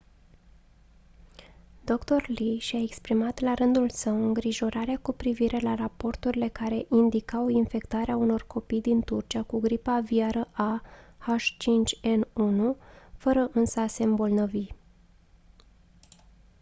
[1.85, 2.23] dr.
[2.27, 8.43] lee și-a exprimat la rândul său îngrijorarea cu privire la raporturile care indicau infectarea unor
[8.47, 10.81] copii din turcia cu gripa aviară a
[11.35, 12.75] h5n1
[13.17, 14.67] fără însă a se îmbolnăvi